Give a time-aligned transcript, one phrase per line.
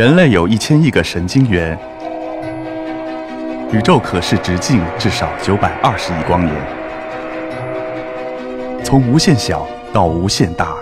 [0.00, 1.78] 人类有一千亿个神经元，
[3.70, 6.56] 宇宙可视直径至少九百二十亿光年。
[8.82, 10.74] 从无限小到无限大，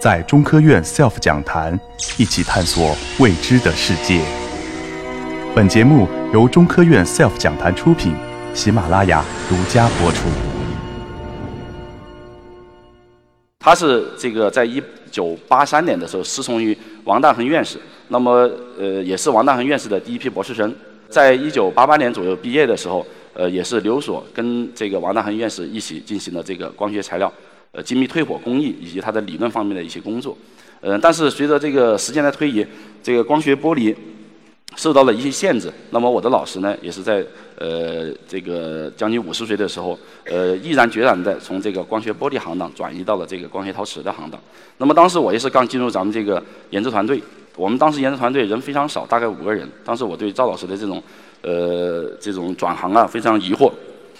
[0.00, 1.78] 在中科院 SELF 讲坛
[2.16, 4.20] 一起探索未知的世界。
[5.54, 8.12] 本节目由中科院 SELF 讲坛出品，
[8.54, 10.26] 喜马拉雅独家播出。
[13.60, 14.82] 他是这个在一
[15.12, 17.78] 九八三年的时候师从于王大珩院士，
[18.08, 20.74] 那么呃也是王大珩院士的第一批博士生，
[21.08, 27.32] 在一九八八年左右毕业的时候，呃也是留所跟这个王大珩院士一起进行了这个光学材料
[27.72, 30.36] 呃精密退火工艺以及它的理论方面的一些工作，
[30.80, 32.66] 呃但是随着这个时间的推移，
[33.02, 33.94] 这个光学玻璃。
[34.76, 37.24] 受到了一些限制，那么我的老师呢，也是在
[37.56, 44.38] 呃这个将近五十岁的时候，呃毅然决然的从这个光学玻璃行当转移到了这个光学陶瓷的行当。
[44.76, 47.20] 那么当时我也是刚进入咱们这个研制团队，
[47.58, 49.68] 我们当时研制团队人非常少，大概五个人。
[49.84, 51.02] 当时我对赵老师的这种
[51.42, 53.70] 呃这种转行啊非常疑惑。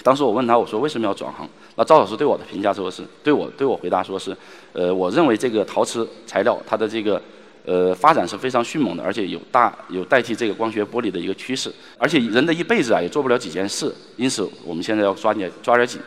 [0.03, 1.48] 当时我问他，我说为什么要转行？
[1.77, 4.36] 那赵老师对我的评价说是对我对我回答说是，
[4.72, 7.22] 呃我认为这个陶瓷材料它的这个。
[7.64, 16.00] 呃，发展是非常迅猛的，而且有大有代替这个光学玻璃的一个趋势，而且人的一辈子啊也做不了几件事，因此我们现在要抓紧抓点紧。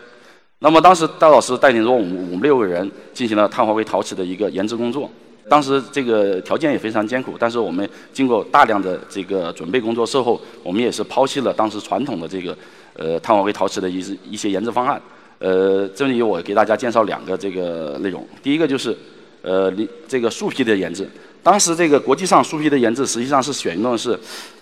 [0.58, 5.08] 那么当时戴老师带领着我们五六个人进行了碳化硅陶瓷的一个研制工作，
[5.52, 12.58] 当时这个条件也非常艰苦，但是我们经过大量的这个准备工作之后，我们也是抛弃了当时传统的这个
[12.96, 15.02] 呃碳化硅陶瓷的一一些研制方案。
[15.40, 18.98] 呃，这里我给大家介绍两个这个内容，第一个就是
[19.42, 19.70] 呃
[20.08, 21.06] 这个树皮的研制。
[21.44, 24.18] 当时这个国际上树皮的研制实际上是选用的是，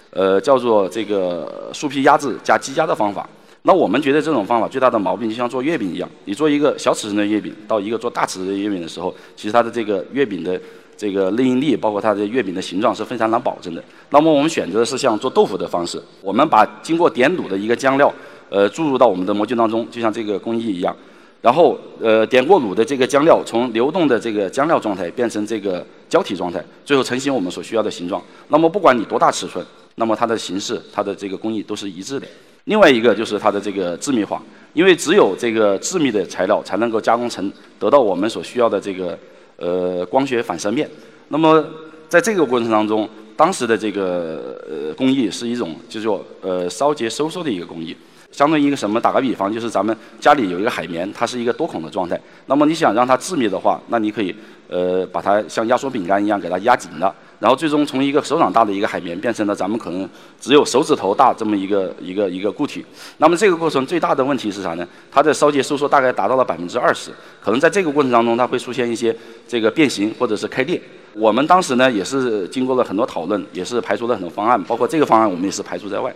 [0.09, 3.30] 呃，叫做这个树皮压制加积压的方法。
[3.64, 10.60] 那我们觉得这种方法最大的毛病就像做月饼一样，你做一个小尺寸的月饼到一个做大尺寸的月饼的时候，其实它的这个月饼的
[10.96, 13.84] 这个内应力，包括它的月饼的形状是非常难保证的。
[14.12, 18.12] 那么我们选择的是像做豆腐的方式，我们把经过点卤的一个浆料，
[18.50, 20.96] 呃，注入到我们的模具当中，就像这个工艺一样。
[21.42, 28.22] 然后，呃，点过卤的这个浆料从流动的这个浆料状态变成这个胶体状态，最后成型我们所需要的形状。
[28.50, 29.66] 那么不管你多大尺寸，
[29.96, 32.28] 那么它的形式、它的这个工艺都是一致的。
[32.69, 34.40] 另外一个就是它的这个致密化，
[34.74, 39.18] 因为只有这个致密的材料才能够加工成得到我们所需要的这个
[39.57, 40.88] 呃光学反射面。
[41.30, 41.66] 那么
[42.07, 47.97] 在这个过程当中，当时的这个呃工艺是一种就是说呃烧结收缩的一个工艺。
[48.31, 49.01] 相当于一个什么？
[49.01, 52.22] 打个比方，就是咱们家里有一个海绵，它是一个多孔的状态。
[52.46, 54.36] 那么你想让它致密的话，那你可以
[54.68, 60.07] 呃把它像压缩饼干一样给它压紧了，然后最终从一个手掌大的一个海绵变成了咱们可能
[60.39, 62.85] 只有手指头大这么一个一个一个固体。
[63.17, 64.85] 那么这个过程最大的问题是啥呢？
[65.09, 67.11] 它的烧结收缩大概达到了百分之二十，
[67.41, 69.16] 可能在这个过程当中它会出现一些
[69.47, 70.81] 这个变形或者是开裂。
[71.13, 76.13] 我们当时呢也是经过了很多讨论，也是排除了很多方案，包括这个方案我们也是排除在外。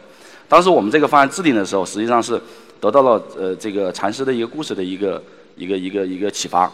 [0.49, 2.39] 当时我们这个方案制定的时候，实际上是
[2.79, 5.21] 得到了呃这个禅师的一个故事的一个
[5.55, 6.69] 一个一个一个启发。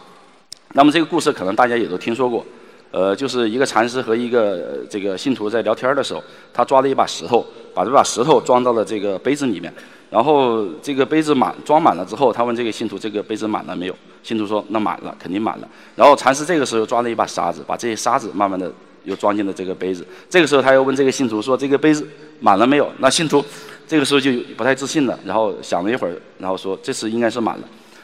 [0.74, 2.46] 那么这个故事可能大家也都听说过，
[2.92, 6.24] 呃，就是一个禅师和一个这个信徒在聊天的时候，
[6.54, 9.74] 他抓了一把石头，把这把石头装到了这个杯子里面，
[10.10, 13.96] 然后这个杯子满装满了之后，他问这个信徒这个杯子满了没有？
[14.24, 15.68] 信徒说那满了，肯定满了。
[15.96, 18.72] 然后禅师这个时候抓了一把沙子，把这些沙子慢慢的
[19.04, 20.06] 又装进了这个杯子。
[20.30, 22.08] 这个时候他又问这个信徒说这个杯子
[22.40, 22.92] 满了没有？
[23.00, 23.44] 那信徒。
[23.88, 27.64] 这个时候就不太自信了，然后想了一会儿，然后说这次应该是满了。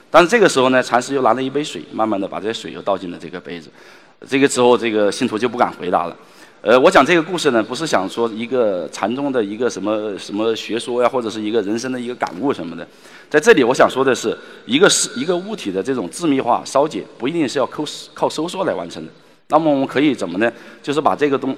[0.09, 3.69] 但是这个时候呢，禅师又拿了一杯水，慢慢的把这些水又倒进了这个杯子。
[4.27, 6.15] 这个时候，这个信徒就不敢回答了。
[6.61, 12.87] 呃，我讲这个故事呢，不是想说一个禅宗的一个什么什么学说呀，或者是一个人生的一个感悟什么的。
[13.29, 17.83] 在这里，我想说的是，一个是一个物体的这种致密化烧解，不一定是要靠
[18.15, 19.11] 靠收缩来完成的。
[19.49, 20.51] 那么我们可以怎么呢？
[20.81, 21.55] 就是把这个东。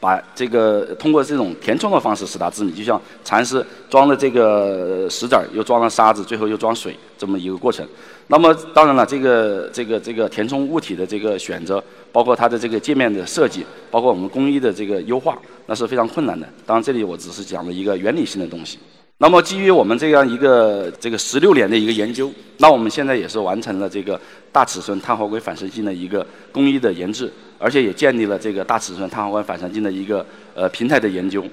[0.00, 7.86] 把这个通过这种填充的方式使它致密，就像蚕丝装了这个石子儿，又装了沙子，最后又装水这么一个过程。
[8.28, 11.82] 那么当然了，这个这个这个填充物体的这个选择，
[12.12, 16.46] 包括它的这个界面的设计，包括我们工艺的这个优化，那是非常困难的。
[16.66, 18.78] 当然，这里我只是讲了一个原理性的东西。
[19.20, 24.20] 那么，基于我们这样一个这个十六年的一个研究，那我们现在也是完成了这个
[24.52, 30.24] 大尺寸碳化硅反射镜的一个工艺的研制，而且也建立了这个大尺寸碳化硅反射镜的一个
[30.54, 31.44] 呃平台的研究。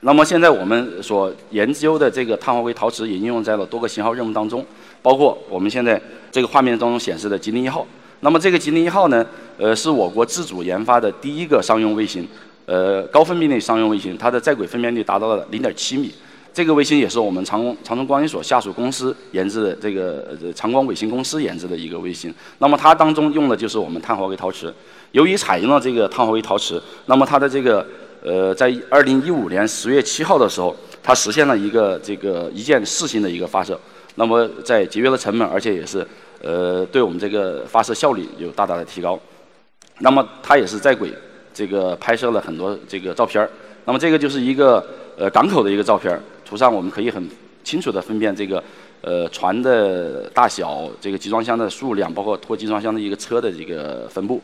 [0.00, 4.64] 那么现在我们所研究的这个碳化硅陶瓷也应用在了多个型号任务当中，
[5.00, 7.86] 包括我们现在这个画面当中显示的吉林一号。
[8.20, 9.24] 那么这个吉林一号呢，
[9.56, 12.26] 呃，是我国自主研发的第一个商用卫星，
[12.66, 16.12] 呃，高分辨率商用卫星，它的在轨分辨率达到了零点七米。
[16.54, 20.24] 这个卫星也是我们长长春光研所下属公司研制的，这个
[20.54, 22.32] 长光卫星公司研制的一个卫星。
[22.58, 24.72] 那么它当中用的就是我们碳化硅陶瓷。
[25.10, 27.84] 由于采用了这个碳化硅陶瓷，那么它的这个
[28.22, 33.78] 呃，在二零一五年十月七号的时候，它实现了一个这个一箭四星的一个发射。
[34.14, 36.06] 那么在节约了成本，而且也是
[36.40, 39.18] 呃对我们这个发射效率有大大的提高。
[39.98, 41.12] 那么它也是在轨
[41.52, 43.48] 这个拍摄了很多这个照片。
[43.84, 44.84] 那么这个就是一个
[45.18, 47.28] 呃港口的一个照片，图上我们可以很
[47.62, 48.62] 清楚的分辨这个
[49.00, 54.40] 呃船的大小、这个集装箱的数量，包括拖集装箱的一个车的这个分布。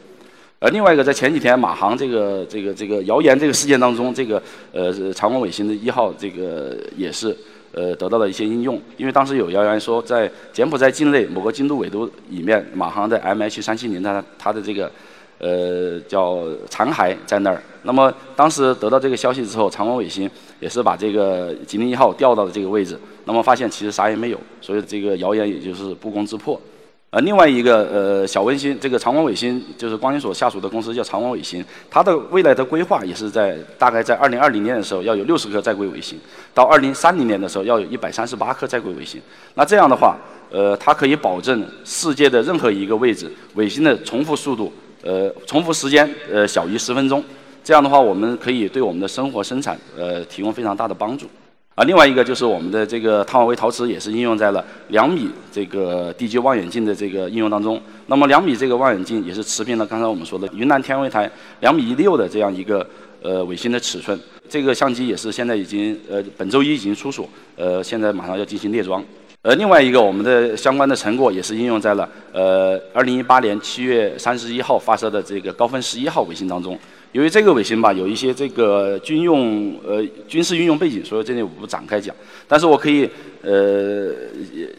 [0.59, 4.43] 呃，另外一个在前几天马航这个这个这个谣言这个事件当中，这个
[4.73, 7.37] 呃长光卫星的一号这个也是
[7.73, 14.91] 呃得到了一些应用，因为当时有谣言说在柬埔寨境内某个经度纬度里面，马航的 MH 三七零它它的这个。
[15.41, 17.61] 呃，叫残骸在那儿。
[17.83, 22.99] 那么当时得到这个消息之后，长光卫星也是把这个吉林一号调到了这个位置。
[23.25, 26.61] 那么发现其实啥也没有，所以这个谣言也就是不攻自破。
[27.09, 36.19] 呃，另外一个呃小卫星，这个长光卫星就是光研所下属的公司叫长光卫星，它的未来的规划也是在大概在二零二零年的时候要有六十颗在轨卫星，
[36.53, 39.21] 到二零三零年的时候要有一百三十八颗在轨卫星。
[39.55, 40.17] 那这样的话，
[40.51, 44.71] 呃，它可以保证世界的任何一个位置卫星的重复速度。
[45.03, 47.25] 呃，重复时间呃小于十分钟，
[47.65, 51.27] 这样的话，我们可以对我们的生活生产呃提供非常大的帮助。
[51.75, 57.81] 啊，另外一个就是我们的这个碳化硅陶瓷也是应用在了两米这个地基望远镜的这个应用当中。
[58.07, 61.31] 那么两米这个望远镜也是持平了刚才我们说的云南天文台
[61.61, 62.87] 两米一六的这样一个
[63.23, 64.19] 呃卫星的尺寸。
[64.49, 67.27] 这个相机也是现在已经呃本周一已经出所，
[67.57, 69.03] 呃现在马上要进行列装。
[69.43, 76.79] 呃，另外一个我们的相关的成果也是应用在了呃，二零一八年七月三十一号发射的这个高分十一号卫星当中。
[77.13, 82.15] 由于这个卫星吧，有一些这个军用呃军事运用背景，所以这里我不展开讲。
[82.47, 83.09] 但是我可以
[83.41, 84.13] 呃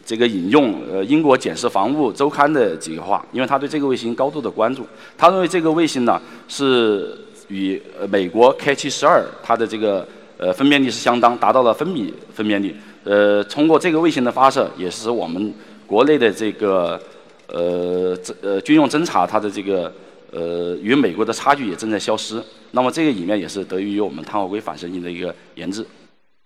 [0.06, 4.86] 这个引用呃英国检视防务周刊的几个话，因为他对这个卫星高度的关注。
[5.18, 7.18] 他认为这个卫星呢是
[7.48, 10.06] 与美国 K 七十二它的这个
[10.38, 12.76] 呃分辨率是相当，达到了分米分辨率。
[13.04, 15.52] 呃，通过这个卫星的发射，也是我们
[15.86, 17.00] 国内的这个
[17.48, 19.92] 呃呃军用侦察它的这个
[20.30, 22.42] 呃与美国的差距也正在消失。
[22.70, 25.84] 那么这个里面也是得益于我们碳化硅反射镜的一个研制。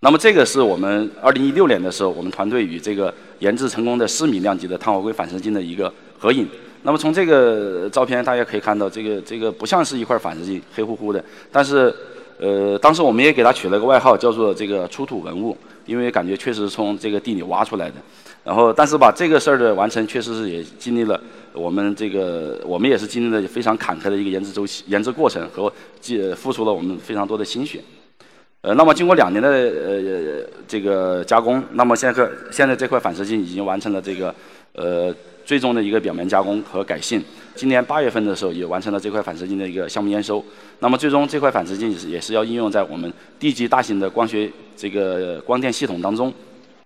[0.01, 6.47] 那么这个是我们二零一六年的时候，我们团队与这个研制成功的四米量级的碳化硅反射镜的一个合影。
[6.83, 11.25] 那么从这个照片大家可以看到，这个这个不像是一块反射镜，黑乎乎的。
[11.51, 11.93] 但是
[12.39, 15.57] 呃，当时我们也给它取了个外号，叫做这个出土文物。
[15.87, 17.95] 因为感觉确实是从这个地里挖出来的，
[18.45, 21.21] 然后但是把这个事儿的完成，确实是也经历了
[21.53, 27.81] 我们这个我们也是经历了非常坎坷的一个研制周期、研制过程和既付出了我们非常多的心血。
[28.63, 34.35] 呃，那么经过两年的呃这个加工，那么现在现在这块反射镜已经完成了这个
[34.77, 35.15] 呃。
[35.47, 37.23] 最终的一个表面加工和改性，
[37.55, 40.45] 今年八月份的时候也完成了这块反射镜的一个项目验收。
[40.81, 46.35] 那么最终这块反射镜也是也是要应用在我们地基大型的光学这个光电系统当中。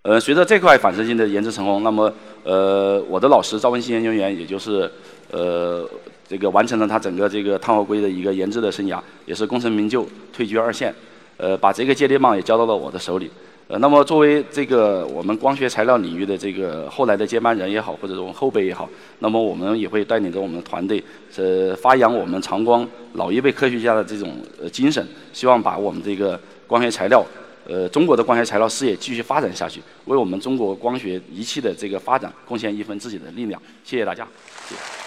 [0.02, 2.12] 呃，随着这块反射镜的研制成功，那么
[2.44, 4.90] 呃我的老师赵文新研究员，也就是
[5.30, 5.88] 呃
[6.28, 10.94] 这个完成了他整个这个碳化硅的一个研制的生涯，也是功成名就，退居二线。
[11.38, 13.30] 呃，把这个接力棒也交到了我的手里。
[13.70, 18.90] 呃，那么作为这个我们光学材料领域的这个后来的接班人也好，或者说后辈也好，
[19.20, 21.00] 那么我们也会带领着我们的团队，
[21.36, 27.24] 呃，发扬我们长光老一辈科学家的这种呃精神，希望把我们这个光学材料，
[27.64, 33.62] 呃，中国的光学材料事业继续发展下去，为我们中国光学仪器的这个发展贡献一份自己的力量。
[33.84, 34.26] 谢谢大家。
[34.68, 34.99] 谢谢